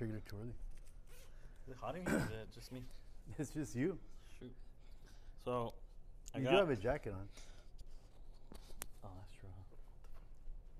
[0.00, 0.54] triggered it too early.
[1.66, 2.14] Is it hot in here?
[2.14, 2.80] or Is it just me?
[3.38, 3.98] It's just you.
[4.38, 4.50] Shoot.
[5.44, 5.74] So,
[6.34, 6.50] I You got.
[6.52, 7.28] do have a jacket on.
[9.04, 9.50] oh, that's true.
[9.54, 9.76] huh?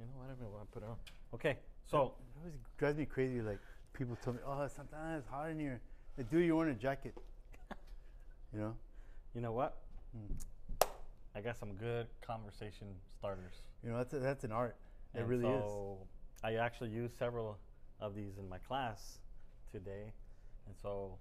[0.00, 0.24] You know what?
[0.24, 0.96] I don't know what I put it on.
[1.34, 3.42] Okay, so It always drives me crazy.
[3.42, 3.58] Like
[3.92, 5.82] people tell me, "Oh, sometimes it's hot in here."
[6.16, 7.14] Like, dude, you're wearing a jacket.
[8.54, 8.74] You know.
[9.34, 9.76] you know what?
[10.12, 10.88] Hmm.
[11.36, 13.52] I got some good conversation starters.
[13.84, 14.74] You know that's a, that's an art.
[15.14, 15.70] It really is.
[16.42, 17.58] I actually used several
[18.00, 19.18] of these in my class
[19.72, 20.12] today,
[20.66, 21.18] and so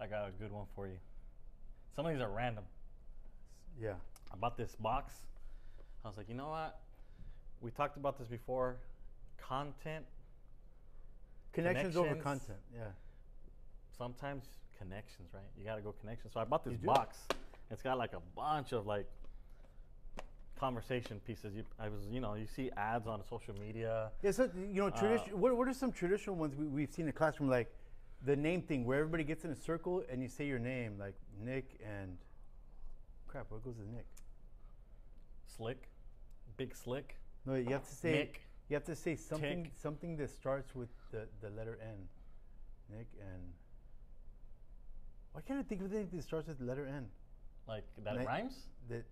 [0.00, 0.98] I got a good one for you.
[1.94, 2.64] Some of these are random.
[3.80, 3.94] Yeah.
[4.32, 5.14] I bought this box.
[6.04, 6.78] I was like, you know what?
[7.60, 8.76] We talked about this before.
[9.38, 10.04] Content,
[11.52, 12.58] Connections, over content.
[12.74, 12.82] Yeah.
[13.96, 14.44] sometimes
[14.78, 15.42] connections, right?
[15.58, 16.32] You gotta go connections.
[16.34, 17.18] So I bought this box.
[17.70, 19.06] It's got like a bunch of like
[20.58, 21.54] conversation pieces.
[21.54, 24.10] You, I was, you know, you see ads on social media.
[24.22, 24.30] Yeah.
[24.30, 27.12] So you know, Uh, what, what are some traditional ones we, we've seen in the
[27.12, 27.48] classroom?
[27.48, 27.72] Like
[28.24, 31.14] the name thing, where everybody gets in a circle and you say your name, like
[31.44, 32.16] Nick and
[33.28, 33.50] crap.
[33.50, 34.06] What goes with Nick?
[35.46, 35.88] Slick,
[36.56, 37.16] big slick.
[37.44, 38.12] No, you have to say.
[38.12, 38.42] Nick.
[38.68, 39.72] You have to say something Tick.
[39.76, 42.08] something that starts with the, the letter N.
[42.90, 43.42] Nick and.
[45.32, 47.06] Why can't I think of anything that starts with the letter N?
[47.68, 48.26] Like that Nick.
[48.26, 48.54] rhymes.
[48.88, 49.04] That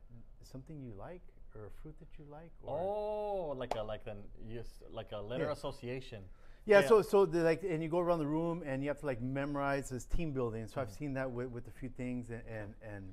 [0.42, 1.22] something you like
[1.56, 2.78] or a fruit that you like or.
[2.80, 5.52] Oh, like a like an yes, like a letter Yeah.
[5.52, 6.22] association.
[6.66, 6.88] Yeah, Yeah.
[6.88, 9.20] so so the, like, and you go around the room and you have to like
[9.20, 10.66] memorize this team building.
[10.66, 10.98] So I've Mm-hmm.
[10.98, 13.05] seen that with, with a few things, and, and and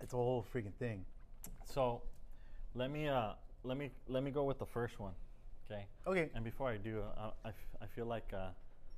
[0.00, 1.04] it's a whole freaking thing.
[1.64, 2.02] So,
[2.74, 3.32] let me uh
[3.64, 5.14] let me let me go with the first one,
[5.66, 5.86] okay?
[6.06, 6.30] Okay.
[6.34, 8.48] And before I do, uh, I, f- I feel like uh,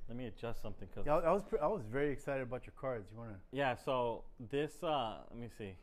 [0.09, 2.73] let me adjust something because Yeah, I, I was I was very excited about your
[2.79, 3.07] cards.
[3.11, 3.39] You wanna?
[3.51, 3.75] yeah.
[3.75, 5.75] So this uh let me see,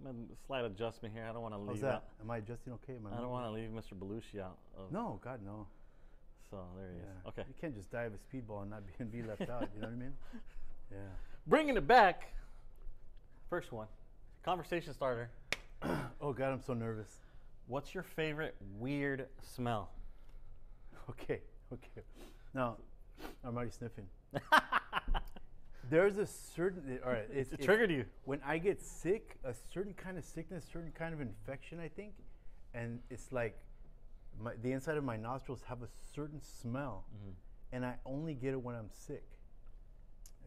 [0.00, 1.24] I'm gonna slight adjustment here.
[1.28, 1.68] I don't want to leave.
[1.68, 1.94] How's that?
[1.94, 2.04] out.
[2.20, 2.94] Am I adjusting okay?
[2.96, 3.94] Am I don't want to leave Mr.
[3.98, 4.58] Belushi out.
[4.76, 5.66] Of, No, God, no.
[6.50, 7.26] So there he is.
[7.28, 7.42] Okay.
[7.48, 9.68] You can't just dive a speedball and not be, and be left out.
[9.74, 10.12] You know what I mean?
[10.92, 10.98] Yeah.
[11.48, 12.32] Bringing it back.
[13.50, 13.88] First one,
[14.44, 15.30] conversation starter.
[16.20, 17.10] Oh God, I'm so nervous.
[17.66, 19.90] What's your favorite weird smell?
[21.10, 21.40] Okay,
[21.72, 22.02] okay.
[22.54, 22.76] Now,
[23.44, 24.06] I'm already sniffing.
[25.90, 26.98] There's a certain.
[27.04, 28.04] All right, it's, It triggered you.
[28.24, 32.12] when I get sick, a certain kind of sickness, certain kind of infection, I think,
[32.74, 33.56] and it's like
[34.40, 37.30] my, the inside of my nostrils have a certain smell, Mm-hmm.
[37.72, 39.24] and I only get it when I'm sick.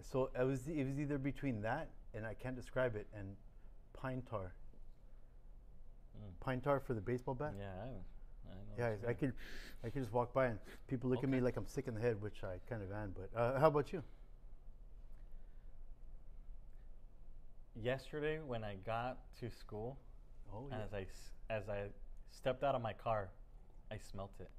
[0.01, 3.35] So it was it was either between that and I can't describe it and
[3.93, 4.53] pine tar.
[6.39, 7.53] Pine tar for the baseball bat.
[7.53, 7.59] Mm.
[7.59, 8.73] Yeah, I, I know.
[8.77, 9.15] Yeah, I mean.
[9.17, 9.33] could,
[9.83, 11.99] I could just walk by and people look at me like I'm sick in the
[12.01, 13.13] head, which I kind of am.
[13.13, 14.01] But uh, how about you?
[17.75, 19.97] Yesterday, when I got to school,
[20.53, 21.05] Oh and as I
[21.49, 21.83] as I
[22.31, 23.29] stepped out of my car,
[23.91, 24.49] I smelt it,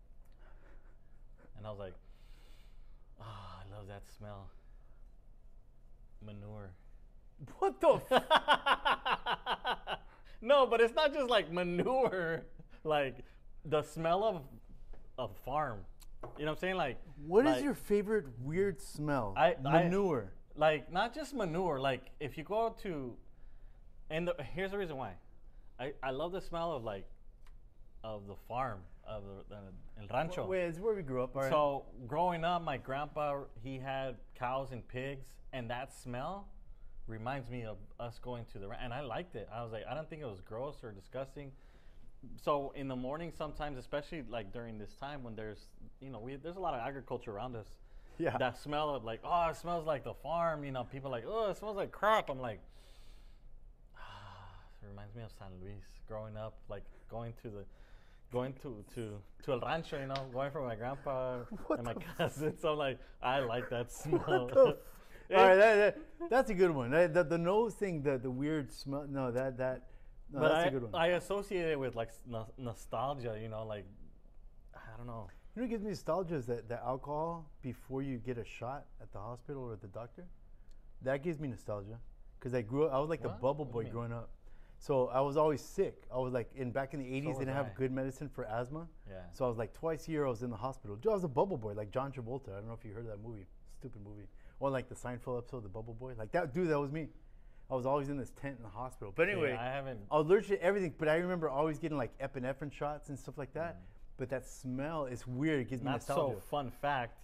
[1.59, 1.95] and I was like,
[3.21, 4.49] "Ah, I love that smell."
[6.25, 6.71] Manure.
[7.59, 8.01] What the?
[8.11, 9.99] F-
[10.43, 12.43] no, but it's not just like manure.
[12.83, 13.19] Like
[13.67, 14.41] the smell of
[15.19, 15.81] a farm.
[16.39, 16.77] You know what I'm saying?
[16.77, 16.97] Like
[17.27, 19.35] what is like- your favorite weird smell?
[19.37, 20.33] I- I- Manure.
[20.57, 23.15] Like not just manure like if you go to
[24.11, 25.13] and the, here's the reason why
[25.79, 27.07] I, I love the smell of like
[28.03, 31.35] of the farm of the, the el rancho Wait, it's where we grew up.
[31.35, 31.51] right?
[31.51, 36.49] so growing up my grandpa he had cows and pigs and that smell
[37.07, 39.83] reminds me of us going to the ra- and i liked it i was like
[39.91, 41.51] i don't think it was gross or disgusting
[42.37, 45.67] so in the morning sometimes especially like during this time when there's
[46.01, 47.67] you know we, there's a lot of agriculture around us
[48.21, 48.37] Yeah.
[48.39, 51.51] that smell of like oh it smells like the farm you know people like oh
[51.51, 52.61] it smells like crap i'm like
[53.97, 54.01] ah,
[54.83, 57.65] it reminds me of san luis growing up like going to the
[58.31, 59.13] going to to
[59.43, 61.39] to el rancho you know going for my grandpa
[61.71, 64.77] and my cousins i'm like i like that smell What the f-
[65.39, 66.91] all right, that, that, that's a good one.
[66.91, 69.07] That, the, the nose thing, the, the weird smell.
[69.09, 69.85] No, that that.
[70.33, 70.95] No, but that's I, a good one.
[71.01, 73.85] I associate it with like no- nostalgia you know like
[74.75, 78.19] i don't know you know what gives me nostalgia is that the alcohol before you
[78.19, 80.25] get a shot at the hospital or at the doctor.
[81.03, 81.99] That gives me nostalgia
[82.39, 82.93] because I grew up.
[82.93, 84.31] I was like the bubble boy growing up.
[84.79, 86.05] So I was always sick.
[86.13, 88.87] I was like in back in the 80s, they didn't have good medicine for asthma.
[89.09, 90.99] yeah So I was like twice a year I was in the hospital.
[91.05, 92.51] I was a bubble boy, like John Travolta.
[92.53, 93.47] I don't know if you heard of that movie.
[93.79, 94.27] Stupid movie.
[94.59, 96.13] Or like the Seinfeld episode, The Bubble Boy.
[96.19, 97.09] Like that dude, that was me.
[97.71, 99.13] I was always in this tent in the hospital.
[99.17, 100.95] But anyway, i haven't I was allergic to everything.
[100.99, 103.79] But I remember always getting like epinephrine shots and stuff like that.
[104.21, 105.61] But that smell is weird.
[105.63, 106.35] It gives me not nostalgia.
[106.37, 107.17] so fun fact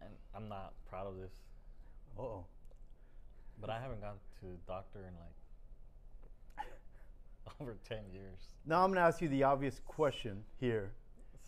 [0.00, 1.32] and i'm not proud of this
[2.16, 2.44] Uh oh.
[3.60, 5.12] But I haven't gone to the doctor in
[6.58, 6.66] like
[7.60, 8.38] over 10 years.
[8.64, 10.92] Now I'm gonna ask you the obvious question here.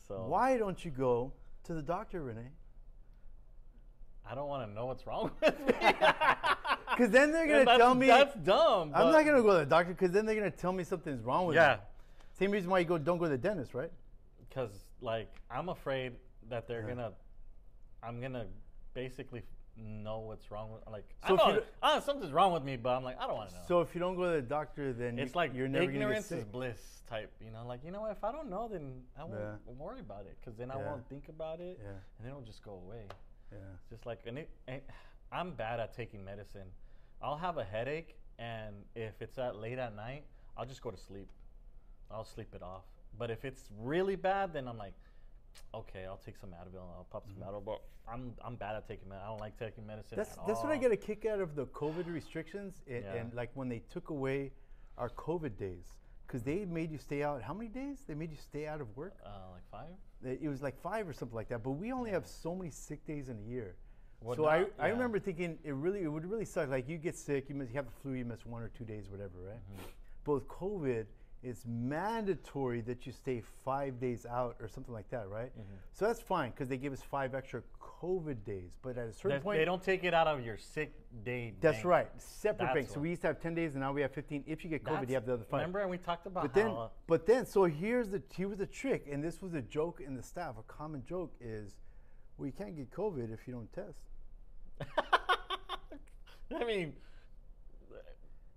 [0.09, 1.33] So Why don't you go
[1.65, 2.51] to the doctor, Renee?
[4.29, 5.75] I don't want to know what's wrong with me.
[6.91, 8.91] Because then they're gonna that's, tell me that's dumb.
[8.95, 11.23] I'm but- not gonna go to the doctor because then they're gonna tell me something's
[11.23, 11.81] wrong with Yeah, me.
[12.35, 13.91] Same reason why you go don't go to the dentist, right?
[14.49, 16.13] because like I'm afraid
[16.49, 16.89] that they're Yeah.
[16.95, 17.13] gonna,
[18.05, 18.47] I'm gonna
[18.93, 19.43] basically
[19.77, 22.91] know what's wrong with like So I know don't- uh, something's wrong with me, but
[22.97, 23.63] I'm like I don't want to know.
[23.67, 26.31] So if you don't go to the doctor, then it's you, like you're never ignorance
[26.31, 27.33] is bliss type.
[27.45, 29.73] You know, like you know, what, if I don't know, then I won't Yeah.
[29.77, 32.73] worry about it because then I won't think about it, Yeah, and it'll just go
[32.75, 33.07] away.
[33.51, 33.59] yeah.
[33.91, 34.81] Just like and it, and
[35.33, 36.69] I'm bad at taking medicine.
[37.21, 40.25] I'll have a headache, and if it's at late at night,
[40.57, 41.29] I'll just go to sleep.
[42.11, 42.85] I'll sleep it off.
[43.19, 44.95] But if it's really bad, then I'm like,
[45.73, 46.83] okay, I'll take some Advil.
[46.83, 47.65] And I'll pop some Advil.
[47.65, 47.81] But
[48.11, 49.27] I'm I'm bad at taking medicine.
[49.27, 50.17] I don't like taking medicine.
[50.17, 53.15] That's at that's what I get a kick out of the COVID restrictions and, Yeah.
[53.15, 54.53] and like when they took away
[54.99, 55.87] our COVID days
[56.27, 57.43] because they made you stay out.
[57.43, 58.05] How many days?
[58.07, 59.15] They made you stay out of work.
[59.25, 59.95] Uh, like five.
[60.43, 61.63] It was like five or something like that.
[61.63, 63.77] But we only have so many sick days in a year.
[64.23, 66.71] Well, so I, now- I remember thinking it really it would really suck.
[66.71, 68.85] Like you get sick, you miss you have the flu, you miss one or two
[68.85, 69.57] days, whatever, right?
[69.57, 69.83] Mm-hmm.
[70.25, 71.05] But with COVID,
[71.45, 75.51] it's mandatory that you stay five days out or something like that, right?
[75.53, 75.75] Mm-hmm.
[75.93, 78.73] So that's fine because they give us five extra COVID days.
[78.83, 80.95] But at a certain There's- point, they don't take it out of your sick
[81.25, 81.53] day.
[81.61, 81.87] That's bank.
[81.87, 82.95] right, separate That's banks.
[82.95, 84.43] So we used to have ten days, and now we have fifteen.
[84.47, 85.61] If you get COVID, you have the other five.
[85.61, 86.77] Remember, and we talked about But then, how.
[86.77, 90.01] uh, but then, so here's the here was the trick, and this was a joke
[90.01, 90.55] in the staff.
[90.59, 91.75] A common joke is,
[92.39, 93.99] well, you can't get COVID if you don't test.
[96.57, 96.95] I mean,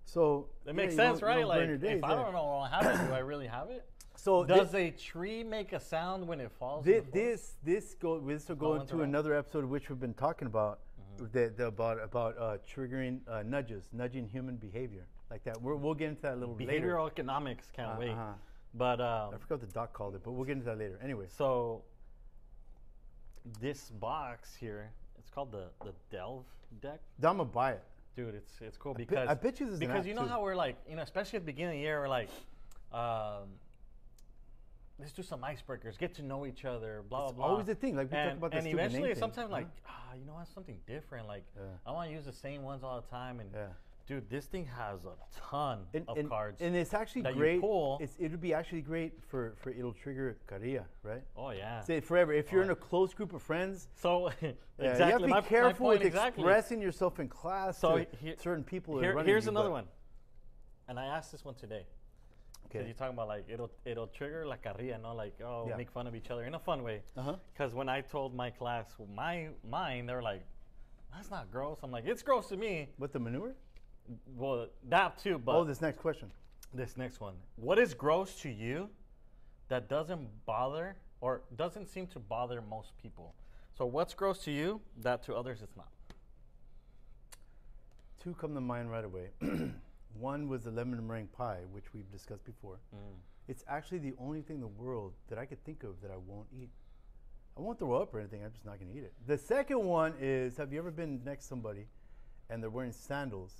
[0.08, 1.46] So it makes you sense, right?
[1.46, 3.84] Like, days, if I don't know I have it, do I really have it?
[4.16, 6.84] So Does thi- a tree make a sound when it falls?
[6.84, 7.12] on thi- the floor?
[7.24, 10.80] this this go this will go into another episode which we've been talking about,
[11.20, 11.26] Mm-hmm.
[11.32, 15.60] the, the, about about uh, triggering uh, nudges, nudging human behavior like that.
[15.62, 16.72] We're, we'll get into that a little later.
[16.72, 18.10] behavioral economics can't Uh, wait.
[18.10, 18.32] uh-huh.
[18.74, 20.98] But um, I forgot what the doc called it, but we'll get into that later.
[21.02, 21.82] Anyway, so
[23.60, 26.44] this box here, it's called the the Delve
[26.82, 27.00] deck.
[27.22, 27.82] I'm gonna buy it.
[28.18, 30.28] Dude, it's it's cool because I bet you an because you know too.
[30.28, 32.28] how we're like you know especially at the beginning of the year we're like,
[32.92, 33.46] um,
[34.98, 37.52] let's do some icebreakers, get to know each other, blah It's blah blah.
[37.52, 39.58] always the thing, like we talk and, about the and eventually sometimes huh?
[39.58, 41.62] like ah you know what something different like Yeah.
[41.86, 43.68] I want to use the same ones all the time and Yeah.
[44.08, 45.12] Dude this thing has a
[45.50, 46.62] ton and, of and- cards.
[46.62, 47.60] and it's actually great.
[47.60, 47.98] pull.
[48.00, 51.22] It's, it would be actually great for for it'll trigger carrilla, right?
[51.36, 51.80] oh yeah.
[51.82, 52.32] Say forever.
[52.32, 55.32] If you're in a close group of friends, So yeah, exactly you have to be
[55.32, 56.42] my, careful my with exactly.
[56.42, 58.98] expressing yourself in class So to he- certain people.
[58.98, 59.84] Here- running here's you, another one,
[60.88, 61.84] and I asked this one today.
[62.62, 62.88] Because Okay.
[62.88, 65.76] you're talking about like it'll it'll trigger like carrilla, no, like oh Yeah.
[65.76, 67.02] make fun of each other in a fun way.
[67.14, 67.36] Uh-huh.
[67.52, 70.44] Because when I told my class my mine, they're like,
[71.12, 73.54] "That's not gross." I'm like, "It's gross to me." What the manure?
[74.36, 76.30] Well, that too, but oh, this next question.
[76.72, 78.88] this next one, what is gross to you
[79.68, 83.34] that doesn't bother or doesn't seem to bother most people?
[83.76, 85.88] So what's gross to you that to others it's not?
[88.22, 89.28] Two come to mind right away.
[90.18, 92.78] One was the lemon meringue pie, which we've discussed before.
[92.94, 93.14] Mm.
[93.46, 96.16] It's actually the only thing in the world that I could think of that I
[96.16, 96.70] won't eat.
[97.56, 98.44] I won't throw up or anything.
[98.44, 99.12] I'm just not going to eat it.
[99.26, 101.86] The second one is: Have you ever been next to somebody,
[102.50, 103.52] and they're wearing sandals,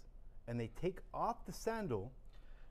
[0.48, 2.10] and they take off the sandal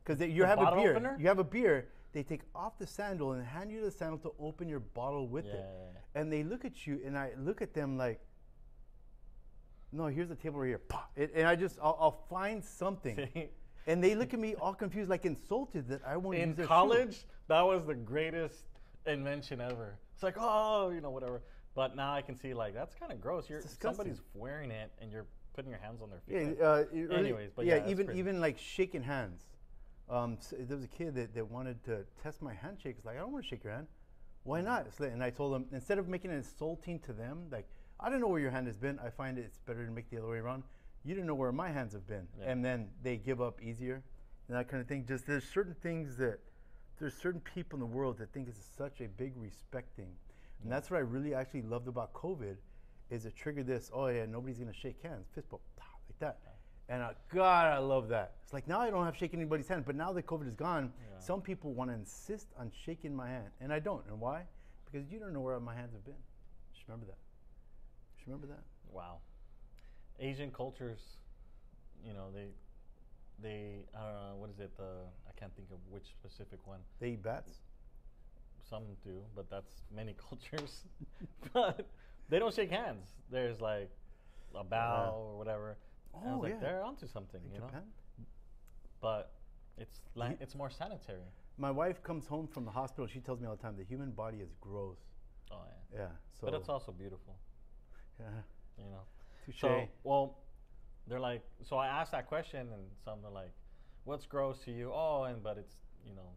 [0.03, 0.91] because you The have a beer.
[0.91, 1.15] opener?
[1.19, 1.87] You have a beer.
[2.13, 5.45] They take off the sandal and hand you the sandal to open your bottle with
[5.45, 5.53] it.
[5.55, 6.19] Yeah.
[6.21, 8.19] And they look at you, and I look at them like,
[9.91, 10.81] "No, here's the table right here."
[11.15, 13.29] It, and I just, I'll, I'll find something.
[13.89, 16.65] And they look at me all confused, like insulted that I won't in use their
[16.65, 16.67] shoe.
[16.67, 18.65] college, that was the greatest
[19.05, 19.97] invention ever.
[20.13, 21.41] It's like, oh, you know, whatever.
[21.73, 23.49] But now I can see like that's kind of gross.
[23.49, 25.25] You're somebody's wearing it and you're
[25.57, 26.55] putting your hands on their feet.
[26.59, 26.65] Yeah.
[26.65, 29.47] Uh, Anyways, but yeah, yeah, even even like shaking hands.
[30.09, 32.95] Um, s there was a kid that, that wanted to test my handshake.
[32.97, 33.87] It's like I don't want to shake your hand.
[34.43, 34.81] Why not?
[34.99, 37.67] Like- and I told him instead of making it insulting to them, like
[37.99, 38.99] I don't know where your hand has been.
[38.99, 40.63] I find it's better to make the other way around.
[41.03, 42.51] You don't know where my hands have been, Yeah.
[42.51, 43.97] and then they give up easier,
[44.47, 45.05] and that kind of thing.
[45.13, 46.37] Just there's certain things that
[46.99, 50.13] there's certain people in the world that think it's such a big respect thing,
[50.61, 52.57] and that's what I really actually loved about COVID,
[53.09, 53.89] is it triggered this.
[53.93, 56.39] Oh yeah, nobody's gonna shake hands, fist bump, like that.
[56.89, 58.33] And uh, God, I love that.
[58.43, 60.55] It's like now I don't have to shake anybody's hand, but now that COVID is
[60.55, 61.19] gone, Yeah.
[61.19, 64.03] some people want to insist on shaking my hand, and I don't.
[64.07, 64.43] And why?
[64.85, 66.15] Because you don't know where my hands have been.
[66.73, 67.17] Just remember that.
[68.15, 68.63] Just remember that.
[68.89, 69.17] Wow.
[70.19, 70.99] Asian cultures,
[72.05, 72.47] you know, they,
[73.43, 74.71] they, I don't know, what is it?
[74.77, 74.83] The
[75.27, 76.79] I can't think of which specific one.
[77.01, 77.51] They eat bats.
[78.69, 80.85] Some do, but that's many cultures.
[81.53, 81.85] but
[82.29, 83.07] they don't shake hands.
[83.31, 83.89] There's like
[84.55, 85.77] a bow or whatever.
[86.13, 87.65] Oh, was like, they're onto something, In you know.
[87.67, 87.83] Japan?
[89.01, 89.31] But
[89.77, 91.21] it's like it's more sanitary.
[91.57, 93.07] My wife comes home from the hospital.
[93.07, 94.97] She tells me all the time the human body is gross.
[95.51, 95.61] Oh
[95.93, 95.99] yeah.
[95.99, 96.07] Yeah.
[96.39, 96.47] So.
[96.47, 97.35] but it's also beautiful,
[98.19, 98.25] Yeah.
[98.77, 99.01] you know.
[99.45, 99.59] Touche.
[99.61, 100.37] So well,
[101.07, 101.43] they're like.
[101.63, 103.51] So I asked that question, and some are like,
[104.03, 106.29] "What's gross to you?" Oh, and but it's you know,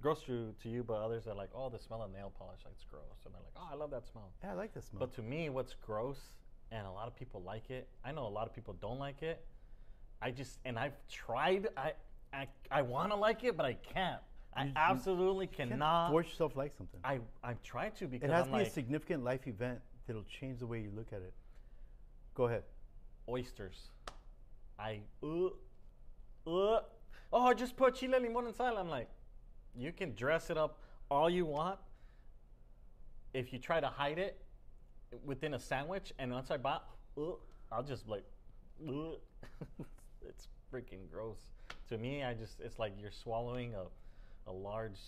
[0.00, 2.74] gross to to you, but others are like, "Oh, the smell of nail polish, like,
[2.74, 5.00] it's gross," and they're like, "Oh, I love that smell." yeah, I like that smell.
[5.00, 6.20] But to me, what's gross,
[6.70, 7.88] and a lot of people like it.
[8.04, 9.44] I know a lot of people don't like it.
[10.22, 11.68] I just and I've tried.
[11.76, 11.92] I
[12.32, 14.20] I, I want to like it, but I can't.
[14.54, 16.10] I You- absolutely You cannot.
[16.10, 17.00] force yourself like something.
[17.04, 19.80] I I've tried to because it has I'm to be like a significant life event
[20.06, 21.32] that'll change the way you look at it.
[22.34, 22.64] Go ahead.
[23.28, 23.90] oysters.
[24.78, 25.46] I uh
[26.46, 26.80] uh
[27.32, 28.76] oh I just put chile limon sal.
[28.78, 29.08] I'm like,
[29.76, 30.78] you can dress it up
[31.10, 31.78] all you want.
[33.32, 34.40] If you try to hide it
[35.24, 36.84] within a sandwich, and once I bought,
[37.16, 37.32] uh,
[37.70, 38.24] I'll just like,
[40.26, 41.38] it's freaking gross.
[41.88, 43.84] To me, I just it's like you're swallowing a
[44.50, 44.98] a large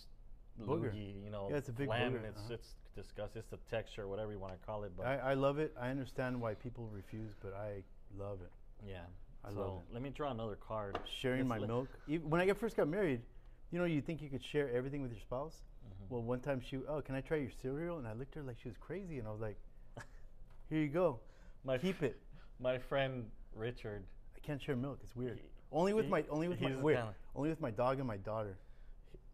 [0.60, 0.92] Booger.
[0.92, 2.54] loogie, you know, Yeah, it's a big booger, and it's uh-huh.
[2.54, 3.40] it's disgusting.
[3.40, 5.74] It's the texture, whatever you want to call it, but I, I love it.
[5.80, 7.82] I understand why people refuse, but I
[8.18, 8.50] love it.
[8.86, 9.00] yeah.
[9.44, 9.94] I so love it.
[9.94, 10.98] let me draw another card.
[11.20, 11.88] Sharing Let's my let- milk.
[12.10, 13.22] Ev- When I first got married,
[13.72, 15.64] you know, you think you could share everything with your spouse.
[15.84, 16.10] Mhm.
[16.10, 17.98] Well, one time she, oh, can I try your cereal?
[17.98, 19.56] And I looked at her like she was crazy, and I was like,
[20.68, 21.18] here you go,
[21.64, 22.20] My keep it.
[22.60, 24.04] My friend Richard.
[24.36, 25.00] I can't share milk.
[25.02, 25.38] It's weird.
[25.38, 28.06] He- Only with he- my only with my wait, kinda- only with my dog and
[28.06, 28.56] my daughter.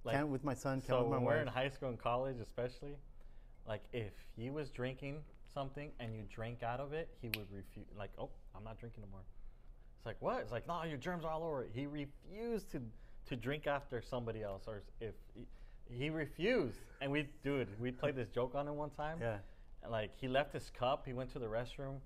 [0.05, 0.79] Like, can't with my son.
[0.81, 1.43] Can't so with my when we're wife.
[1.43, 2.97] in high school and college, especially,
[3.67, 7.87] like if he was drinking something and you drank out of it, he would refuse.
[7.97, 9.25] Like, oh, I'm not drinking no more.
[9.97, 10.41] It's like what?
[10.43, 11.71] It's like no, your germs are all over it.
[11.75, 12.81] He refused to
[13.29, 15.47] to drink after somebody else, or if he,
[15.91, 16.79] he refused.
[17.01, 19.19] And we, dude, we played this joke on him one time.
[19.21, 19.39] yeah.
[19.83, 21.05] And, like he left his cup.
[21.07, 21.97] He went to the restroom.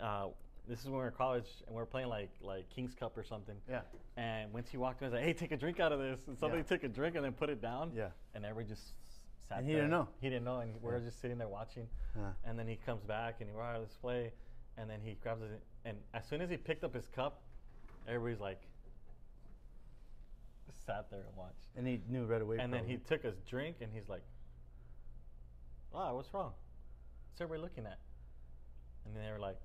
[0.00, 0.26] Uh,
[0.68, 3.16] this is when we were in college and we were playing like like King's Cup
[3.16, 3.54] or something.
[3.70, 3.80] Yeah.
[4.16, 6.20] And once he walked in, I was like, "Hey, take a drink out of this."
[6.26, 6.66] And somebody Yeah.
[6.68, 7.92] took a drink and then put it down.
[7.94, 8.08] Yeah.
[8.34, 8.92] And everybody just
[9.48, 9.82] sat And he there.
[9.82, 10.08] didn't know.
[10.20, 10.98] He didn't know, and we Yeah.
[10.98, 11.88] just sitting there watching.
[12.18, 14.32] Uh, And then he comes back and he, all right, let's play.
[14.76, 17.40] And then he grabs it, and as soon as he picked up his cup,
[18.06, 18.60] everybody's like,
[20.86, 21.66] sat there and watched.
[21.76, 22.58] and he knew right away.
[22.60, 24.22] And then he took his drink and he's like,
[25.94, 26.52] "Ah, what's wrong?
[27.30, 27.98] What's everybody looking at?"
[29.04, 29.58] And then they were like,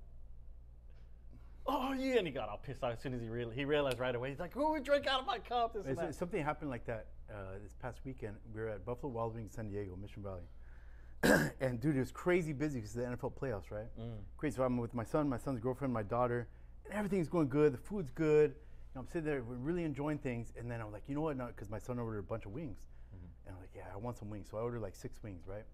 [1.66, 3.98] "Oh yeah!" And he got all pissed off as soon as he real he realized
[3.98, 4.30] right away.
[4.30, 6.84] He's like, "Who would drink out of my cup?" This and that." something happened like
[6.86, 8.36] that uh, this past weekend.
[8.54, 12.52] We were at Buffalo Wild Wings, San Diego, Mission Valley, and dude, it was crazy
[12.52, 13.86] busy because the NFL playoffs, right?
[13.98, 14.18] Mm.
[14.36, 14.56] Crazy.
[14.56, 16.48] So I'm with my son, my son's girlfriend, my daughter,
[16.84, 17.72] and everything's going good.
[17.74, 18.54] The food's good.
[18.94, 21.38] Know, I'm sitting there, we're really enjoying things, and then I'm like, you know what?
[21.38, 23.46] Because my son ordered a bunch of wings, Mm-hmm.
[23.46, 24.48] and I'm like, yeah, I want some wings.
[24.50, 25.64] So I ordered like six wings, right?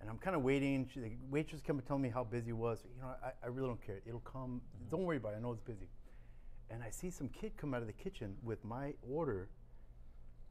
[0.00, 0.86] And I'm kind of waiting.
[0.92, 2.84] She, the waitress came and told me how busy it was.
[2.94, 4.00] You know, I, I really don't care.
[4.06, 4.60] It'll come.
[4.90, 5.36] Don't worry about it.
[5.36, 5.88] I know it's busy.
[6.70, 9.48] And I see some kid come out of the kitchen with my order,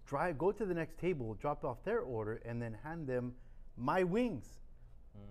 [0.07, 3.33] drive, go to the next table, drop off their order, and then hand them
[3.77, 4.45] my wings.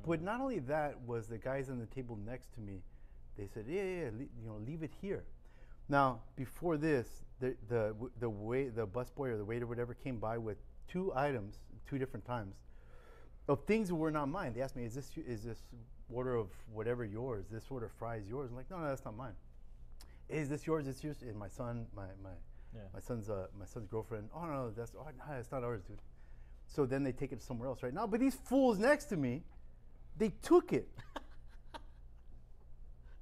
[0.06, 2.82] But not only that was the guys on the table next to me.
[3.36, 5.24] They said, "Yeah, yeah, yeah le- you know, leave it here."
[5.90, 10.38] Now, before this, the the the way the busboy or the waiter, whatever, came by
[10.38, 10.56] with
[10.86, 12.54] two items, two different times,
[13.48, 14.52] of things that were not mine.
[14.54, 15.58] They asked me, "Is this is this
[16.08, 17.46] order of whatever yours?
[17.50, 19.34] This order of fries yours?" I'm like, "No, no, that's not mine."
[20.28, 20.86] Is this yours?
[20.86, 21.22] Is yours?
[21.22, 22.30] And my son, my my
[22.72, 22.82] Yeah.
[22.94, 24.30] my son's uh, my son's girlfriend.
[24.32, 25.98] Oh no, that's oh, no, that's not ours, dude.
[26.68, 28.06] So then they take it somewhere else, right now.
[28.06, 29.42] But these fools next to me,
[30.16, 30.88] they took it.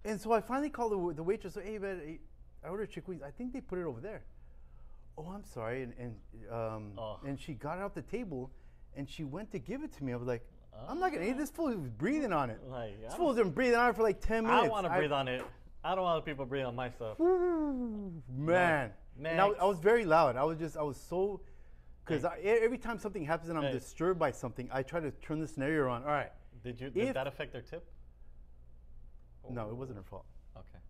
[0.05, 1.55] and so I finally called the, the waitress.
[1.55, 2.19] So, hey, man,
[2.65, 3.23] I ordered chicken wings.
[3.23, 4.23] I think they put it over there.
[5.17, 5.83] Oh, I'm sorry.
[5.83, 6.15] And and
[6.51, 7.19] um, Oh.
[7.27, 8.51] and she got it off the table,
[8.97, 10.13] and she went to give it to me.
[10.13, 10.45] I was like,
[10.89, 11.51] I'm not gonna eat this.
[11.51, 12.61] Fool was breathing on it.
[12.69, 14.59] Like, This fool's been breathing on it for like ten minutes.
[14.59, 15.45] I don't want to breathe on it.
[15.85, 17.19] I don't want people breathing on my stuff.
[17.19, 18.93] Man,
[19.25, 20.37] and I, I was very loud.
[20.37, 21.41] I was just, I was so,
[22.05, 22.59] because Hey.
[22.63, 23.73] every time something happens and I'm Hey.
[23.73, 26.03] disturbed by something, I try to turn the scenario around.
[26.03, 26.91] All right, Did you?
[26.91, 27.85] Did If- that affect their tip?
[29.51, 30.27] no, it wasn't her fault.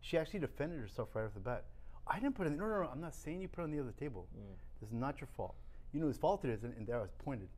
[0.00, 1.64] She actually defended herself right off the bat.
[2.06, 2.50] I didn't put it.
[2.50, 2.88] No, no, no.
[2.90, 4.26] I'm not saying you put it on the other table.
[4.36, 4.56] Mm.
[4.80, 5.54] This is not your fault.
[5.92, 7.48] You know whose fault it is, and, and there I was pointed,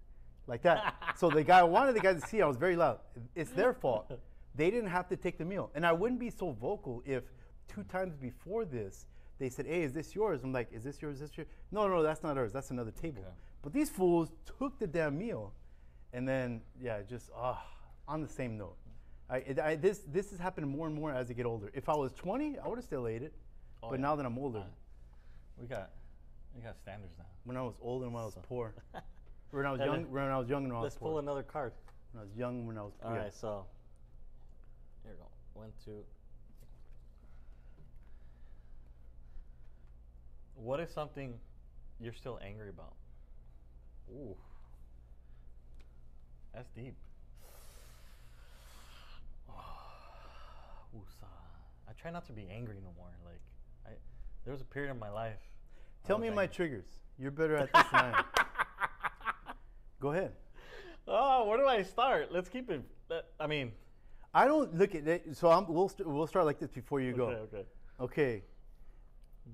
[0.47, 0.95] like that.
[1.17, 2.43] so the guy I wanted the guy to see.
[2.43, 2.99] I was very loud.
[3.35, 4.11] It's their fault.
[4.55, 7.25] They didn't have to take the meal, and I wouldn't be so vocal if
[7.69, 9.07] two times before this
[9.39, 11.15] they said, "Hey, is this yours?" I'm like, "Is this yours?
[11.15, 12.53] Is this yours?" No, no, no, that's not ours.
[12.53, 13.23] That's another table.
[13.23, 13.35] Okay.
[13.63, 15.53] But these fools took the damn meal,
[16.13, 17.65] and then yeah, just ah,
[18.07, 18.77] on the same note.
[19.31, 21.71] I, I, this this has happened more and more as I get older.
[21.75, 23.33] If I was 20, I would have still ate it,
[23.83, 24.03] Oh, but yeah.
[24.07, 24.65] now that I'm older,
[25.61, 25.91] we got,
[26.55, 27.25] we got standards now.
[27.45, 28.75] when I was old and when I was So- poor,
[29.53, 31.11] when I was young, when I was young and when I was Let's poor.
[31.11, 31.73] pull another card.
[32.13, 33.19] When I was young, when I was All poor.
[33.21, 33.67] right, so
[35.05, 35.29] here we go.
[35.55, 36.03] One, two.
[40.57, 41.35] What is something
[42.01, 42.95] you're still angry about?
[44.11, 44.37] Ooh.
[46.53, 46.97] That's deep.
[50.95, 51.23] Woosah.
[51.23, 53.11] Uh, I try not to be angry no more.
[53.25, 53.41] Like,
[53.87, 53.91] I,
[54.45, 55.39] there was a period in my life.
[56.07, 56.87] Tell me my triggers.
[57.19, 58.25] You're better at this than I am.
[60.01, 60.33] Go ahead.
[61.07, 62.33] Oh, where do I start?
[62.33, 62.83] Let's keep it.
[63.39, 63.73] I mean,
[64.33, 65.37] I don't look at it.
[65.37, 67.27] So I'm, we'll st- we'll start like this before you go.
[67.27, 67.65] okay, okay.
[68.01, 68.43] Okay.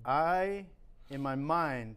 [0.04, 0.66] I,
[1.10, 1.96] in my mind,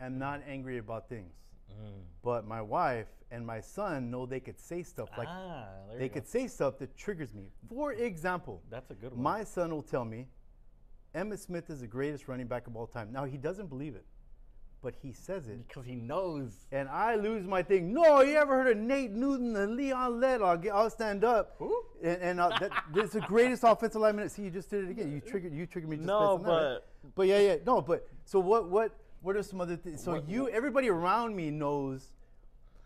[0.00, 1.34] am not angry about things,
[1.82, 2.00] Mm.
[2.22, 6.08] but my wife and my son know they could say stuff like ah, they you
[6.08, 6.14] go.
[6.14, 7.44] could say stuff that triggers me.
[7.68, 9.22] For example, That's a good one.
[9.22, 10.26] my son will tell me,
[11.14, 13.12] Emmitt Smith is the greatest running back of all time.
[13.12, 14.04] Now he doesn't believe it,
[14.82, 15.66] but he says it.
[15.66, 16.66] because he knows.
[16.72, 17.92] And I lose my thing.
[17.92, 20.40] No, you ever heard of Nate Newton and Leon Lett?
[20.42, 21.54] I'll, get, I'll stand up.
[21.58, 21.74] Who?
[22.02, 24.28] And, and uh, that, that's the greatest offensive lineman.
[24.28, 25.10] See, you just did it again.
[25.12, 25.52] You triggered.
[25.52, 25.96] You triggered me.
[25.96, 28.68] Just No, on that, but- but yeah, yeah, no, but so what?
[28.68, 28.94] What?
[29.22, 30.02] What are some other things?
[30.02, 32.12] So What- you, everybody around me knows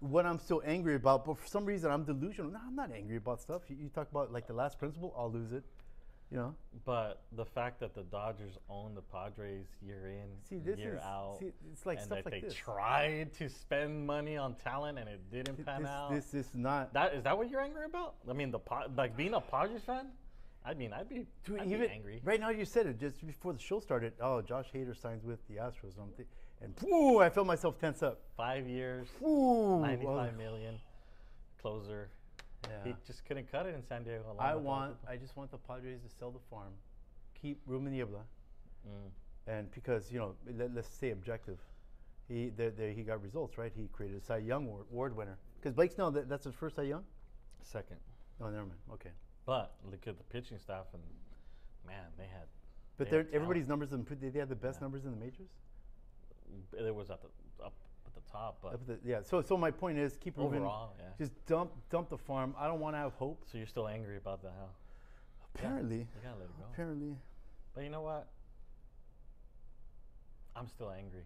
[0.01, 2.51] what I'm so angry about, but for some reason I'm delusional.
[2.51, 3.63] No, I'm not angry about stuff.
[3.69, 5.65] You, you talk about like the last principle, I'll lose it.
[6.31, 6.55] You know.
[6.85, 11.03] But the fact that the Dodgers own the Padres year in, See, this year is
[11.03, 12.55] out, see, it's like and stuff that like they this.
[12.55, 16.11] tried to spend money on talent and it didn't pan this, out.
[16.11, 16.93] this is not.
[16.95, 18.15] that is that what you're angry about?
[18.29, 18.59] I mean, the
[18.97, 20.09] like being a Padres fan.
[20.65, 21.27] I mean, I'd be,
[21.61, 22.21] I'd even be angry.
[22.25, 24.15] right now, you said it just before the show started.
[24.21, 26.25] Oh, Josh Hader signs with the Astros, and, thi-
[26.63, 28.21] and whoo, I felt myself tense up.
[28.37, 30.79] Five years, Whoo, ninety-five million,
[31.61, 32.09] closer.
[32.67, 32.71] Yeah.
[32.85, 34.35] He just couldn't cut it in San Diego.
[34.39, 34.97] I want.
[35.07, 36.73] I just want the Padres to sell the farm,
[37.41, 38.21] keep Ruben Niebla,
[38.89, 39.11] Mm.
[39.47, 41.59] and because you know, let, us stay objective.
[42.29, 43.73] He there, there he got results right.
[43.77, 46.83] He created a Cy Young award, winner because Blake Snell that, that's his first Cy
[46.85, 47.05] Young.
[47.63, 47.97] Second,
[48.41, 48.79] Oh, never mind.
[48.95, 49.11] Okay,
[49.47, 51.03] but look at the pitching staff and
[51.87, 52.47] man, they had.
[52.97, 53.93] but They they're, everybody's numbers.
[53.93, 54.85] In, they had the best Yeah.
[54.85, 55.51] numbers in the majors.
[56.79, 57.29] It was at the
[57.65, 57.75] up
[58.07, 59.23] at the top, but the- yeah.
[59.23, 60.59] So so my point is keep Ruben.
[60.59, 61.07] overall, yeah.
[61.19, 62.55] Just dump dump the farm.
[62.59, 63.45] I don't want to have hope.
[63.51, 64.67] So you're still angry about that, huh?
[65.55, 66.65] Apparently, You gotta let it go.
[66.73, 67.17] apparently.
[67.75, 68.29] But you know what?
[70.57, 71.25] I'm still angry.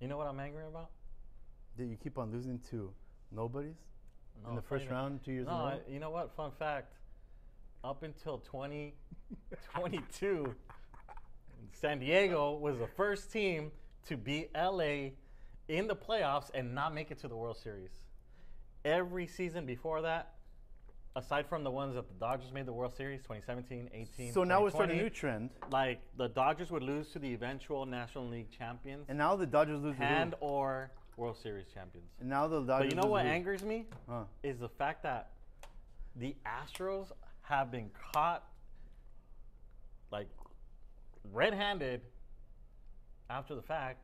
[0.00, 0.90] You know what I'm angry about?
[1.76, 2.92] that you keep on losing to
[3.30, 3.76] nobodies
[4.42, 5.80] No, in the first round two years No, in a row?
[5.86, 6.34] I, you know what?
[6.34, 6.92] Fun fact.
[7.84, 10.54] Up until 2022,
[11.72, 13.70] San Diego was the first team
[14.08, 15.10] to beat LA
[15.68, 17.92] in the playoffs and not make it to the World Series.
[18.84, 20.32] Every season before that,
[21.14, 24.60] aside from the ones that the Dodgers made the World Series, 2017, 18, so now
[24.62, 28.50] we're starting a new trend, like the Dodgers would lose to the eventual National League
[28.50, 29.96] champions and now the Dodgers lose.
[29.96, 32.08] to and or World Series champions.
[32.20, 32.88] and now the Dodgers.
[32.90, 34.24] But you know what angers me Huh.
[34.42, 35.30] is the fact that
[36.16, 37.12] the Astros
[37.48, 38.44] have been caught
[40.10, 40.28] like
[41.32, 42.02] red-handed
[43.30, 44.00] after the fact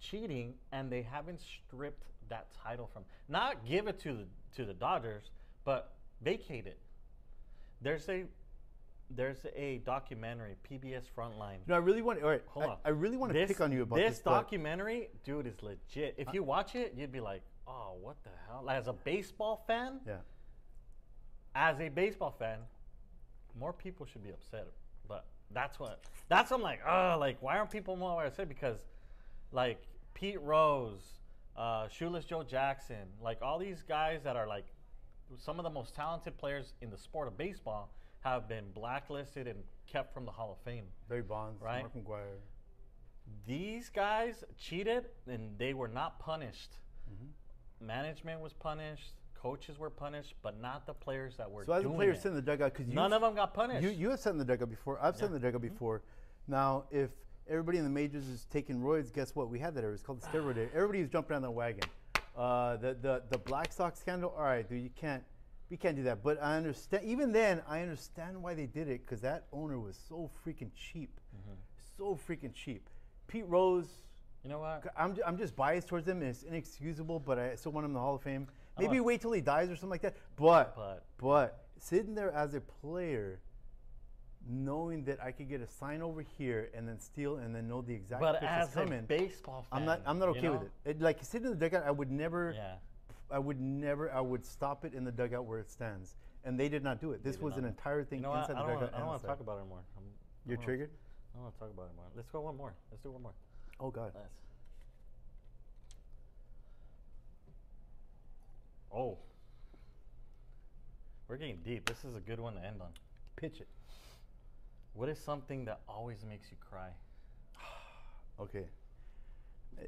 [0.00, 4.24] cheating and they haven't stripped that title from not give it to the
[4.54, 5.30] to the Dodgers
[5.64, 6.78] but vacate it.
[7.82, 8.24] There's a
[9.10, 12.22] there's a documentary PBS Frontline No, I really want.
[12.22, 12.76] All right, Hold I, on.
[12.84, 14.24] I really want to this, pick on you about this this.
[14.24, 16.14] documentary, dude, is legit.
[16.18, 19.64] If you watch it, you'd be like, "Oh, what the hell?" Like, as a baseball
[19.66, 20.16] fan, Yeah.
[21.54, 22.58] as a baseball fan,
[23.58, 24.66] more people should be upset.
[25.08, 26.80] But that's what that's what I'm like.
[26.86, 28.48] Oh, like why aren't people more upset?
[28.48, 28.78] Because
[29.52, 29.80] like
[30.14, 31.18] Pete Rose,
[31.56, 34.66] uh, Shoeless Joe Jackson, like all these guys that are like
[35.36, 39.58] some of the most talented players in the sport of baseball have been blacklisted and
[39.86, 40.84] kept from the Hall of Fame.
[41.08, 41.80] Barry Bonds, Right.
[41.82, 42.38] Mark McGwire.
[43.46, 46.76] these guys cheated and they were not punished.
[47.10, 47.86] Mm-hmm.
[47.86, 51.88] Management was punished, coaches were punished, but not the players that were So as a
[51.88, 52.20] player, it.
[52.22, 53.82] sit in the dugout because None of them got punished.
[53.82, 54.98] You you have sat in the dugout before.
[55.02, 55.72] I've sat in the dugout Mm-hmm.
[55.74, 56.02] before.
[56.46, 57.10] Now, if
[57.48, 59.48] everybody in the majors is taking roids, guess what?
[59.48, 59.92] We had that era.
[59.92, 60.66] It's called the steroid era.
[60.66, 61.88] Everybody Everybody's jumping on the wagon.
[62.36, 64.34] Uh, the the the Black Sox scandal.
[64.36, 65.22] All right, dude, you can't.
[65.70, 66.22] We can't do that.
[66.22, 67.04] But I understand.
[67.04, 71.20] Even then, I understand why they did it because that owner was so freaking cheap,
[71.36, 71.54] Mm-hmm.
[71.98, 72.88] so freaking cheap.
[73.26, 73.88] Pete Rose.
[74.42, 74.84] you know what?
[74.96, 77.20] I'm, I'm just biased towards him, it's inexcusable.
[77.20, 78.46] But I still want him in the Hall of Fame.
[78.78, 79.04] Maybe uh-huh.
[79.04, 80.16] wait till he dies or something like that.
[80.36, 83.40] But But but sitting there as a player,
[84.48, 87.82] knowing that I could get a sign over here and then steal and then know
[87.82, 90.48] the exact but pitch that's as a baseball fan, I'm not I'm not you okay
[90.48, 90.70] with it.
[90.84, 91.00] it.
[91.00, 92.74] Like sitting in the dugout, I would never Yeah.
[93.30, 96.16] I would never I would stop it in the dugout where it stands.
[96.44, 97.22] And they did not do it.
[97.22, 97.70] This did was an not.
[97.70, 98.94] entire thing You know inside I the don't wanna, dugout.
[98.94, 99.34] I don't want to outside.
[99.36, 99.82] talk about it anymore.
[99.96, 100.06] I'm, I
[100.46, 100.90] You're don't wanna- triggered?
[100.90, 102.04] I don't want to talk about it anymore.
[102.16, 102.74] Let's go one more.
[102.90, 103.34] Let's do one more.
[103.80, 104.12] Oh God.
[104.14, 104.32] Let's.
[108.94, 109.18] Oh.
[111.28, 111.86] We're getting deep.
[111.86, 112.88] This is a good one to end on.
[113.36, 113.68] Pitch it.
[114.94, 116.90] What is something that always makes you cry?
[118.40, 118.66] Okay.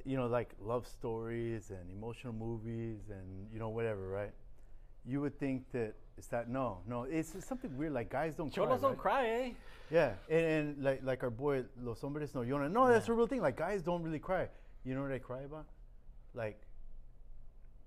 [0.04, 4.32] you know, like love stories and emotional movies and you know whatever, right?
[5.06, 7.92] You would think that it's that no, no, it's something weird.
[7.92, 8.64] Like guys don't cry.
[8.64, 8.98] Cholos don't right?
[8.98, 9.50] cry, eh?
[9.90, 12.72] Yeah, and, and like like our boy Los Hombres No Lloran.
[12.72, 13.40] No, that's a real thing.
[13.40, 14.48] Like guys don't really cry.
[14.84, 15.66] You know what I cry about?
[16.34, 16.60] Like,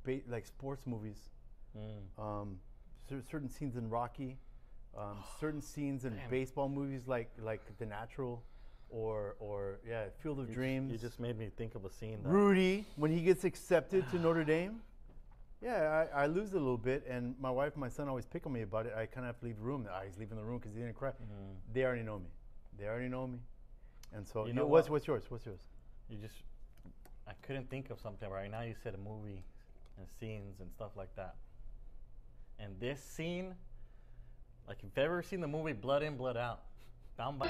[0.03, 1.29] ba- like sports movies.
[1.77, 2.23] Mm.
[2.23, 2.59] Um,
[3.09, 4.37] cer- certain scenes in Rocky,
[4.97, 6.29] um, certain scenes in Damn.
[6.29, 8.43] baseball movies like like The Natural,
[8.89, 10.91] or or yeah, Field of You- Dreams.
[10.91, 12.21] You just made me think of a scene.
[12.23, 14.81] That, Rudy when he gets accepted to Notre Dame.
[15.61, 18.45] Yeah, I, I lose a little bit, and my wife and my son always pick
[18.45, 18.93] on me about it.
[18.97, 19.87] I kind of have to leave the room.
[19.89, 21.11] Ah, he's leaving the room because he didn't cry.
[21.11, 21.55] Mhm.
[21.73, 22.27] They already know me.
[22.77, 23.39] They already know me,
[24.11, 24.95] and so You you know know what's what?
[24.95, 25.23] what's yours?
[25.31, 25.61] What's yours?
[26.09, 26.35] You just,
[27.25, 28.61] I couldn't think of something right now.
[28.61, 29.41] You said a movie
[29.97, 31.35] and scenes and stuff like that.
[32.59, 33.55] And this scene,
[34.67, 36.61] like if you've ever seen the movie Blood In, Blood Out,
[37.17, 37.47] down by.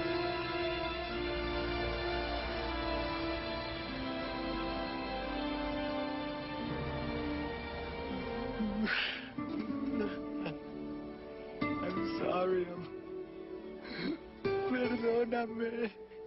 [11.62, 12.68] I'm sorry.
[12.74, 12.88] I'm...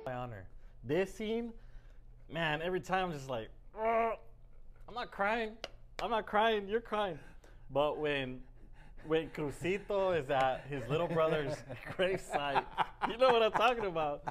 [0.05, 0.47] My honor.
[0.85, 1.53] This scene,
[2.33, 3.49] man, every time I'm just like,
[3.79, 5.53] I'm not crying.
[6.03, 6.69] I'm not crying.
[6.69, 7.19] You're crying.
[7.71, 8.41] But when
[9.07, 11.55] when Crucito is at his little brother's
[11.97, 12.65] gravesite,
[13.09, 14.23] you know what I'm talking about.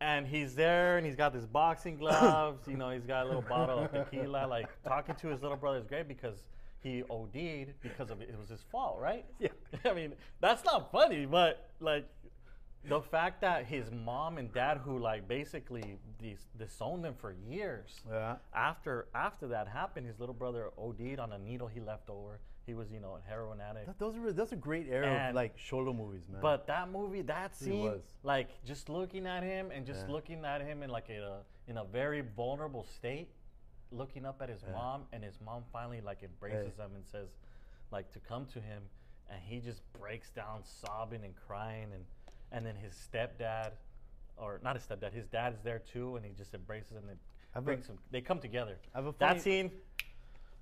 [0.00, 2.66] And he's there, and he's got his boxing gloves.
[2.66, 5.86] You know, he's got a little bottle of tequila, like talking to his little brother's
[5.86, 6.44] grave because
[6.82, 8.28] he OD'd because of it.
[8.28, 9.24] It was his fault, right?
[9.38, 9.48] Yeah.
[9.84, 12.06] I mean, that's not funny, but like
[12.88, 18.00] the fact that his mom and dad, who like basically dis- disowned him for years,
[18.08, 18.36] Yeah.
[18.54, 22.40] after after that happened, his little brother OD'd on a needle he left over.
[22.66, 23.86] He was, you know, a heroin addict.
[23.86, 26.40] That, those are that's a great era And- of like cholo movies, man.
[26.40, 28.02] But that movie, that scene, was.
[28.22, 30.12] like just looking at him and just Yeah.
[30.14, 33.28] looking at him in like a in a very vulnerable state,
[33.90, 34.72] looking up at his Yeah.
[34.72, 37.28] mom, and his mom finally like embraces him and says,
[37.92, 38.82] like to come to him,
[39.28, 42.04] and he just breaks down sobbing and crying, and
[42.52, 43.72] and then his stepdad,
[44.36, 47.18] or not his stepdad, his dad is there too, and he just embraces him and
[47.54, 47.78] I've a-.
[48.10, 48.76] They come together.
[48.94, 49.70] I have a funny, That scene,